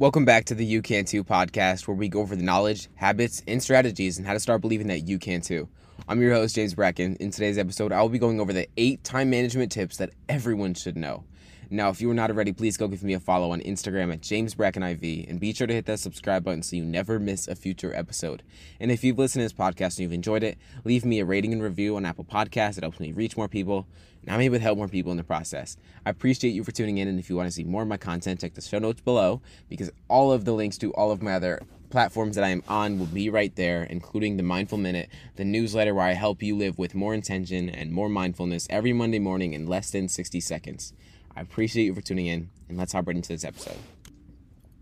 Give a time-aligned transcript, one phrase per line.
[0.00, 3.42] Welcome back to the You Can Too podcast, where we go over the knowledge, habits,
[3.46, 5.68] and strategies and how to start believing that you can too.
[6.08, 7.16] I'm your host, James Bracken.
[7.16, 10.72] In today's episode, I will be going over the eight time management tips that everyone
[10.72, 11.24] should know.
[11.72, 14.22] Now, if you are not already, please go give me a follow on Instagram at
[14.22, 17.46] James Bracken IV and be sure to hit that subscribe button so you never miss
[17.46, 18.42] a future episode.
[18.80, 21.52] And if you've listened to this podcast and you've enjoyed it, leave me a rating
[21.52, 22.76] and review on Apple Podcasts.
[22.76, 23.86] It helps me reach more people,
[24.22, 25.76] and I'm able to help more people in the process.
[26.04, 27.98] I appreciate you for tuning in, and if you want to see more of my
[27.98, 31.34] content, check the show notes below because all of the links to all of my
[31.34, 35.44] other platforms that I am on will be right there, including the Mindful Minute, the
[35.44, 39.52] newsletter where I help you live with more intention and more mindfulness every Monday morning
[39.52, 40.94] in less than 60 seconds.
[41.36, 43.76] I appreciate you for tuning in, and let's hop right into this episode.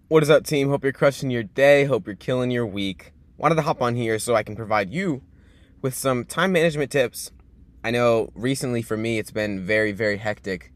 [0.09, 0.69] What is up, team?
[0.69, 1.85] Hope you're crushing your day.
[1.85, 3.13] Hope you're killing your week.
[3.37, 5.23] Wanted to hop on here so I can provide you
[5.83, 7.31] with some time management tips.
[7.85, 10.73] I know recently for me it's been very, very hectic,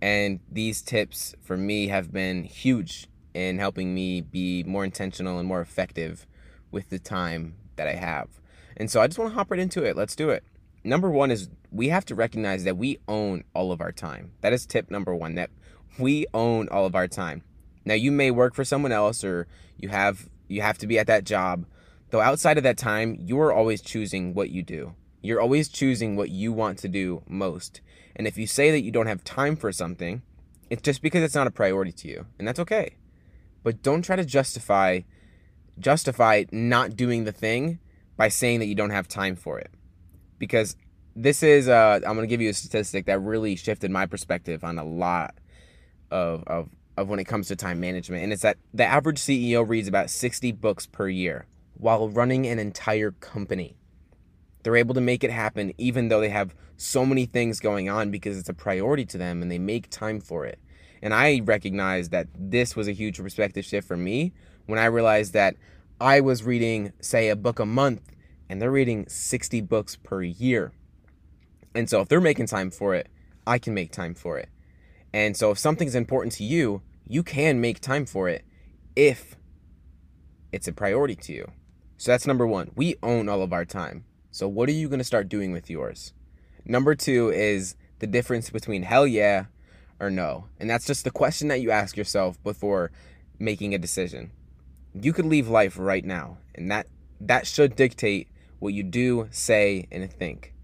[0.00, 5.48] and these tips for me have been huge in helping me be more intentional and
[5.48, 6.26] more effective
[6.70, 8.28] with the time that I have.
[8.76, 9.96] And so I just want to hop right into it.
[9.96, 10.44] Let's do it
[10.84, 14.32] number one is we have to recognize that we own all of our time.
[14.40, 15.50] That is tip number one, that
[15.98, 17.42] we own all of our time.
[17.84, 21.06] Now you may work for someone else or you have you have to be at
[21.06, 21.66] that job.
[22.10, 24.94] Though outside of that time, you are always choosing what you do.
[25.22, 27.80] You're always choosing what you want to do most.
[28.14, 30.22] And if you say that you don't have time for something,
[30.68, 32.26] it's just because it's not a priority to you.
[32.38, 32.96] And that's okay.
[33.62, 35.00] But don't try to justify
[35.78, 37.78] justify not doing the thing
[38.16, 39.70] by saying that you don't have time for it
[40.42, 40.74] because
[41.14, 44.76] this is uh, I'm gonna give you a statistic that really shifted my perspective on
[44.76, 45.36] a lot
[46.10, 49.66] of of of when it comes to time management, and it's that the average CEO
[49.66, 53.76] reads about 60 books per year while running an entire company.
[54.64, 58.10] They're able to make it happen even though they have so many things going on
[58.10, 60.58] because it's a priority to them and they make time for it.
[61.02, 64.32] And I recognized that this was a huge perspective shift for me
[64.66, 65.54] when I realized that
[66.00, 68.11] I was reading, say, a book a month
[68.52, 70.72] and they're reading 60 books per year.
[71.74, 73.08] And so if they're making time for it,
[73.46, 74.50] I can make time for it.
[75.10, 78.44] And so if something's important to you, you can make time for it
[78.94, 79.36] if
[80.52, 81.50] it's a priority to you.
[81.96, 82.72] So that's number one.
[82.76, 84.04] We own all of our time.
[84.30, 86.12] So what are you going to start doing with yours?
[86.66, 89.46] Number two is the difference between hell yeah
[89.98, 90.44] or no.
[90.60, 92.90] And that's just the question that you ask yourself before
[93.38, 94.30] making a decision.
[94.92, 96.86] You could leave life right now, and that
[97.18, 98.28] that should dictate
[98.62, 100.54] what you do, say, and think.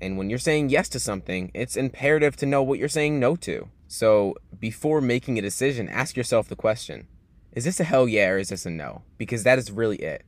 [0.00, 3.34] And when you're saying yes to something, it's imperative to know what you're saying no
[3.36, 3.68] to.
[3.88, 7.08] So before making a decision, ask yourself the question
[7.52, 9.02] Is this a hell yeah or is this a no?
[9.18, 10.24] Because that is really it.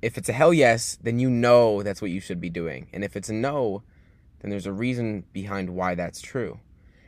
[0.00, 2.88] If it's a hell yes, then you know that's what you should be doing.
[2.92, 3.82] And if it's a no,
[4.40, 6.60] then there's a reason behind why that's true.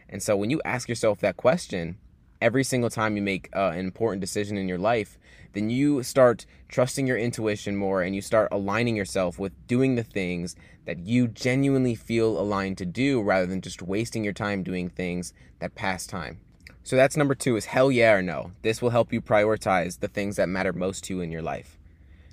[0.09, 1.99] And so when you ask yourself that question,
[2.47, 5.19] every single time you make uh, an important decision in your life,
[5.53, 10.05] then you start trusting your intuition more and you start aligning yourself with doing the
[10.05, 10.55] things
[10.85, 15.33] that you genuinely feel aligned to do rather than just wasting your time doing things
[15.59, 16.39] that pass time.
[16.85, 18.53] So that's number two is hell yeah or no.
[18.63, 21.77] This will help you prioritize the things that matter most to you in your life.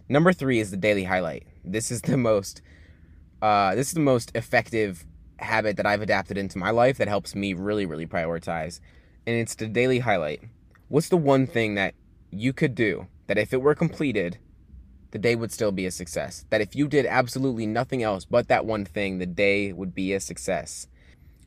[0.07, 1.47] Number three is the daily highlight.
[1.65, 2.61] This is the most
[3.41, 5.07] uh, this is the most effective
[5.37, 8.79] habit that I've adapted into my life that helps me really, really prioritize
[9.25, 10.41] and it's the daily highlight.
[10.89, 11.95] What's the one thing that
[12.31, 14.37] you could do that if it were completed,
[15.11, 16.45] the day would still be a success?
[16.49, 20.13] That if you did absolutely nothing else but that one thing, the day would be
[20.13, 20.87] a success.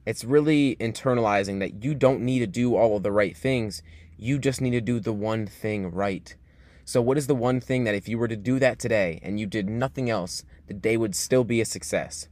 [0.06, 3.82] It's really internalizing that you don't need to do all of the right things.
[4.16, 6.34] You just need to do the one thing right.
[6.84, 9.40] So, what is the one thing that if you were to do that today and
[9.40, 12.28] you did nothing else, the day would still be a success?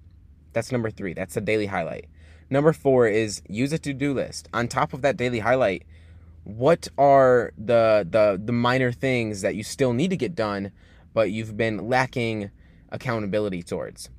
[0.52, 1.12] That's number three.
[1.12, 2.06] That's the daily highlight.
[2.50, 4.48] Number four is use a to-do list.
[4.52, 5.84] On top of that daily highlight,
[6.44, 10.72] what are the the the minor things that you still need to get done,
[11.14, 12.50] but you've been lacking
[12.90, 14.10] accountability towards?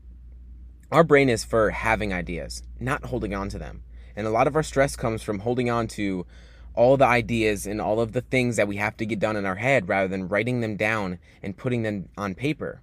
[0.91, 3.83] Our brain is for having ideas, not holding on to them.
[4.15, 6.25] And a lot of our stress comes from holding on to
[6.73, 9.45] all the ideas and all of the things that we have to get done in
[9.45, 12.81] our head rather than writing them down and putting them on paper.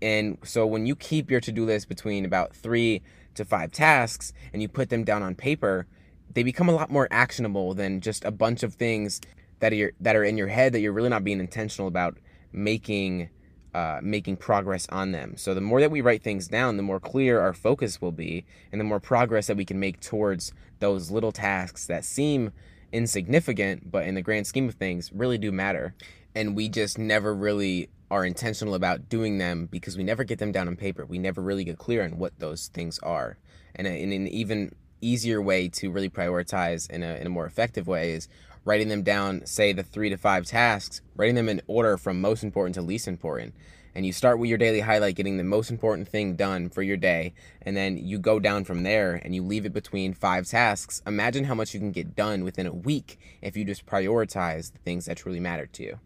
[0.00, 3.02] And so when you keep your to-do list between about 3
[3.34, 5.86] to five tasks and you put them down on paper,
[6.32, 9.20] they become a lot more actionable than just a bunch of things
[9.60, 12.18] that are that are in your head that you're really not being intentional about
[12.52, 13.30] making
[13.74, 15.36] uh, making progress on them.
[15.36, 18.44] So the more that we write things down, the more clear our focus will be,
[18.70, 22.52] and the more progress that we can make towards those little tasks that seem
[22.92, 25.94] insignificant, but in the grand scheme of things, really do matter.
[26.34, 30.52] And we just never really are intentional about doing them because we never get them
[30.52, 31.04] down on paper.
[31.04, 33.38] We never really get clear on what those things are.
[33.74, 37.86] And, in an even easier way to really prioritize in a, in a more effective
[37.86, 38.28] way is
[38.64, 42.42] writing them down, say the three to five tasks, writing them in order from most
[42.42, 43.54] important to least important.
[43.94, 46.96] And you start with your daily highlight, getting the most important thing done for your
[46.96, 47.32] day,
[47.62, 51.00] and then you go down from there and you leave it between five tasks.
[51.06, 54.78] Imagine how much you can get done within a week if you just prioritize the
[54.78, 56.00] things that truly matter to you.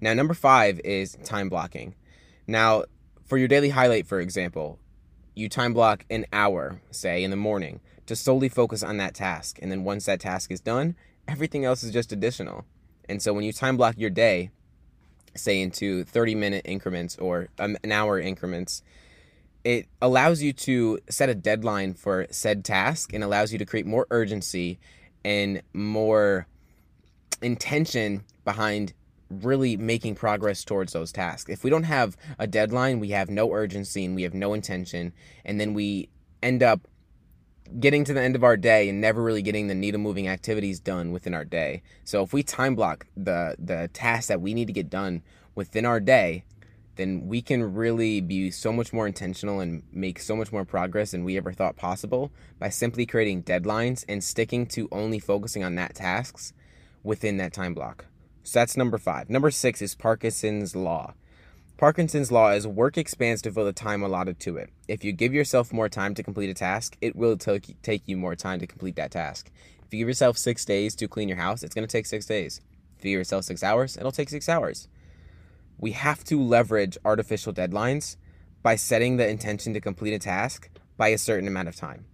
[0.00, 1.94] Now, number five is time blocking.
[2.46, 2.84] Now,
[3.24, 4.78] for your daily highlight, for example,
[5.34, 9.58] you time block an hour, say in the morning, to solely focus on that task.
[9.60, 10.96] And then once that task is done,
[11.26, 12.64] everything else is just additional.
[13.08, 14.50] And so when you time block your day,
[15.34, 18.82] say into 30 minute increments or um, an hour increments,
[19.64, 23.86] it allows you to set a deadline for said task and allows you to create
[23.86, 24.78] more urgency
[25.24, 26.46] and more
[27.42, 28.92] intention behind
[29.30, 31.50] really making progress towards those tasks.
[31.50, 35.12] If we don't have a deadline, we have no urgency and we have no intention,
[35.44, 36.08] and then we
[36.42, 36.86] end up
[37.80, 40.78] getting to the end of our day and never really getting the needle moving activities
[40.78, 41.82] done within our day.
[42.04, 45.22] So if we time block the the tasks that we need to get done
[45.54, 46.44] within our day,
[46.96, 51.10] then we can really be so much more intentional and make so much more progress
[51.10, 55.74] than we ever thought possible by simply creating deadlines and sticking to only focusing on
[55.74, 56.52] that tasks
[57.02, 58.06] within that time block.
[58.46, 59.28] So that's number 5.
[59.28, 61.14] Number 6 is Parkinson's law.
[61.78, 64.70] Parkinson's law is work expands to fill the time allotted to it.
[64.86, 68.16] If you give yourself more time to complete a task, it will t- take you
[68.16, 69.50] more time to complete that task.
[69.84, 72.24] If you give yourself six days to clean your house, it's going to take six
[72.24, 72.60] days.
[72.96, 74.86] If you give yourself six hours, it'll take six hours.
[75.76, 78.16] We have to leverage artificial deadlines
[78.62, 82.04] by setting the intention to complete a task by a certain amount of time.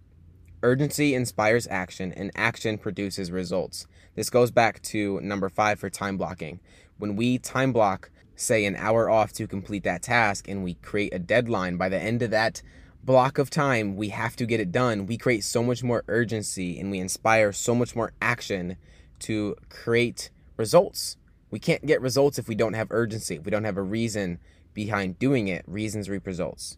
[0.63, 3.85] Urgency inspires action, and action produces results.
[4.15, 6.61] This goes back to number five for time blocking.
[6.97, 11.13] When we time block, say an hour off to complete that task and we create
[11.13, 12.61] a deadline by the end of that
[13.03, 15.05] block of time we have to get it done.
[15.05, 18.77] We create so much more urgency and we inspire so much more action
[19.19, 21.17] to create results.
[21.51, 24.39] We can't get results if we don't have urgency if we don't have a reason
[24.73, 25.65] behind doing it.
[25.67, 26.77] Reasons reap results.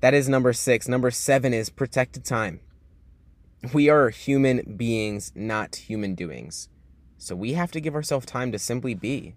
[0.00, 0.88] That is number six.
[0.88, 2.60] Number seven is protected time
[3.72, 6.68] we are human beings not human doings.
[7.18, 9.34] So we have to give ourselves time to simply be.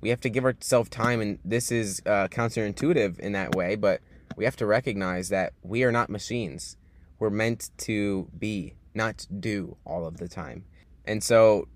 [0.00, 4.00] We have to give ourselves time and this is uh, counterintuitive in that way but
[4.36, 6.76] we have to recognize that we are not machines.
[7.18, 10.64] We're meant to be not do all of the time.
[11.04, 11.66] And so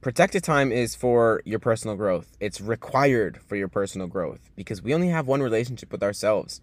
[0.00, 2.36] protected time is for your personal growth.
[2.40, 6.62] It's required for your personal growth because we only have one relationship with ourselves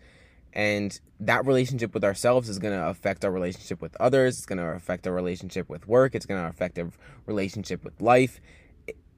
[0.55, 4.57] and that relationship with ourselves is going to affect our relationship with others it's going
[4.57, 6.89] to affect our relationship with work it's going to affect our
[7.25, 8.39] relationship with life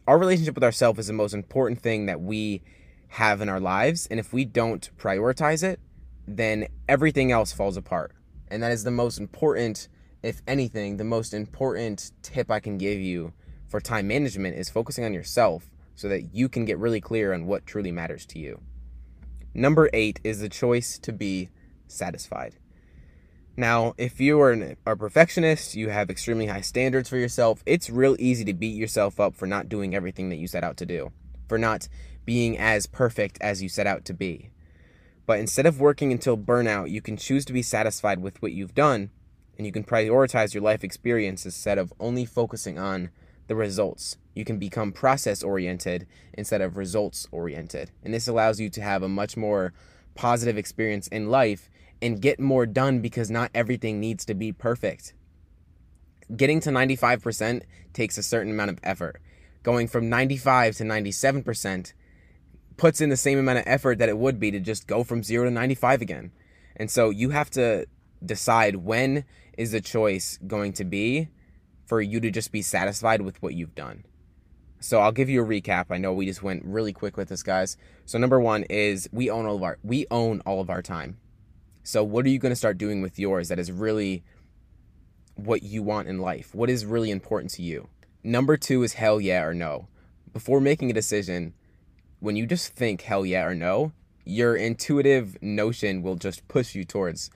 [0.08, 2.64] our relationship with ourselves is the most important thing that we
[3.10, 4.08] have in our lives.
[4.08, 5.80] And if we don't prioritize it,
[6.28, 8.14] then everything else falls apart.
[8.50, 9.90] And that is the most important,
[10.24, 13.34] if anything, the most important tip I can give you
[13.68, 17.46] for time management is focusing on yourself so that you can get really clear on
[17.46, 18.62] what truly matters to you.
[19.54, 21.50] Number eight is the choice to be
[21.88, 22.56] satisfied.
[23.60, 28.16] Now, if you are a perfectionist, you have extremely high standards for yourself, it's real
[28.20, 31.12] easy to beat yourself up for not doing everything that you set out to do,
[31.48, 31.88] for not
[32.24, 34.52] being as perfect as you set out to be.
[35.26, 38.76] But instead of working until burnout, you can choose to be satisfied with what you've
[38.76, 39.10] done,
[39.58, 43.10] and you can prioritize your life experience instead of only focusing on
[43.48, 44.18] the results.
[44.38, 47.90] You can become process oriented instead of results oriented.
[48.04, 49.74] And this allows you to have a much more
[50.14, 51.72] positive experience in life
[52.04, 55.16] and get more done because not everything needs to be perfect.
[56.36, 57.64] Getting to 95%
[57.94, 59.20] takes a certain amount of effort.
[59.64, 61.94] Going from 95 to 97%
[62.78, 65.24] puts in the same amount of effort that it would be to just go from
[65.24, 66.32] 0 to 95 again.
[66.76, 67.88] And so you have to
[68.24, 69.26] decide when
[69.58, 71.30] is the choice going to be
[71.88, 74.04] for you to just be satisfied with what you've done.
[74.80, 75.86] So I'll give you a recap.
[75.90, 77.78] I know we just went really quick with this, guys.
[78.06, 81.18] So number one is we own all of our we own all of our time.
[81.88, 84.22] So, what are you going to start doing with yours that is really
[85.36, 86.54] what you want in life?
[86.54, 87.88] What is really important to you?
[88.26, 89.88] Number two is hell yeah or no.
[90.34, 91.54] Before making a decision,
[92.20, 93.94] when you just think hell yeah or no,
[94.26, 97.30] your intuitive notion will just push you towards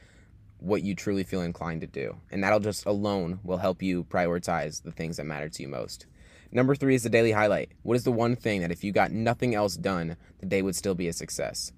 [0.57, 2.17] what you truly feel inclined to do.
[2.29, 6.07] And that'll just alone will help you prioritize the things that matter to you most.
[6.53, 7.71] Number three is the daily highlight.
[7.83, 10.75] What is the one thing that if you got nothing else done, the day would
[10.75, 11.71] still be a success?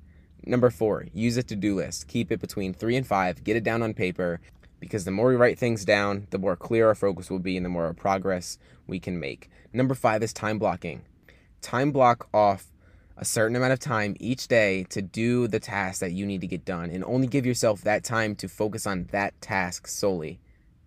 [0.46, 2.08] Number four, use a to do list.
[2.08, 3.44] Keep it between three and five.
[3.44, 4.42] Get it down on paper
[4.80, 7.66] because the more we write things down, the more clear our focus will be and
[7.66, 9.50] the more progress we can make.
[9.72, 11.04] Number five is time blocking.
[11.62, 12.74] Time block off
[13.16, 16.48] a certain amount of time each day to do the task that you need to
[16.48, 20.40] get done and only give yourself that time to focus on that task solely.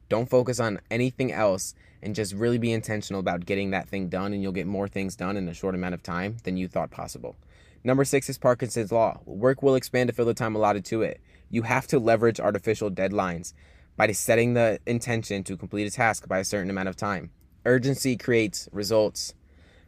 [0.09, 4.33] Don't focus on anything else and just really be intentional about getting that thing done,
[4.33, 6.91] and you'll get more things done in a short amount of time than you thought
[6.91, 7.37] possible.
[7.83, 9.21] Number six is Parkinson's Law.
[9.25, 11.21] Work will expand to fill the time allotted to it.
[11.51, 13.53] You have to leverage artificial deadlines
[13.97, 17.31] by setting the intention to complete a task by a certain amount of time.
[17.65, 19.35] Urgency creates results.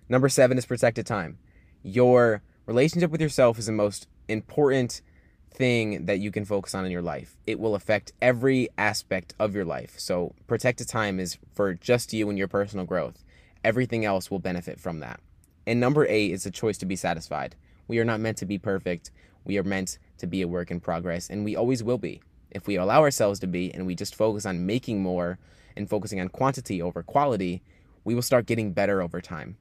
[0.09, 1.39] Number seven is protected time.
[1.83, 5.03] Your relationship with yourself is the most important
[5.51, 7.37] thing that you can focus on in your life.
[7.47, 9.99] It will affect every aspect of your life.
[9.99, 13.25] So, protected time is for just you and your personal growth.
[13.65, 15.21] Everything else will benefit from that.
[15.67, 17.57] And number eight is a choice to be satisfied.
[17.89, 19.11] We are not meant to be perfect.
[19.45, 22.23] We are meant to be a work in progress, and we always will be.
[22.51, 25.39] If we allow ourselves to be and we just focus on making more
[25.77, 27.63] and focusing on quantity over quality,
[28.05, 29.57] we will start getting better over time.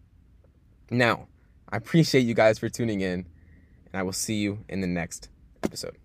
[0.90, 1.28] Now,
[1.70, 3.26] I appreciate you guys for tuning in,
[3.92, 5.30] and I will see you in the next
[5.64, 5.98] episode.